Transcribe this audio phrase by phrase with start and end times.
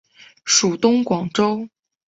[0.45, 1.69] 属东广州。